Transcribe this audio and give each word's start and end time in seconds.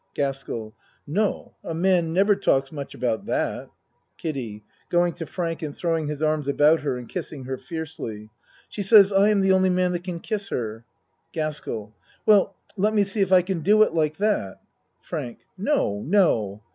GASKELL 0.15 0.73
No, 1.05 1.57
a 1.63 1.75
man 1.75 2.11
never 2.11 2.35
talks 2.35 2.71
much 2.71 2.95
about 2.95 3.27
that. 3.27 3.69
KIDDIE 4.17 4.63
(Going 4.89 5.13
to 5.13 5.27
Frank 5.27 5.61
and 5.61 5.75
throwing 5.77 6.07
his 6.07 6.23
arms 6.23 6.47
about 6.47 6.79
her 6.79 6.97
and 6.97 7.07
kissing 7.07 7.43
her 7.43 7.55
fiercely.) 7.59 8.31
She 8.67 8.81
says 8.81 9.13
I 9.13 9.29
am 9.29 9.41
the 9.41 9.51
only 9.51 9.69
man 9.69 9.91
that 9.91 10.03
can 10.03 10.19
kiss 10.19 10.49
her. 10.49 10.85
GASKELL 11.33 11.93
Well, 12.25 12.55
let 12.75 12.95
me 12.95 13.03
see 13.03 13.21
if 13.21 13.31
I 13.31 13.43
can 13.43 13.59
do 13.59 13.83
it 13.83 13.93
like 13.93 14.17
that. 14.17 14.59
FRANK 15.03 15.41
No 15.55 16.01
no 16.03 16.63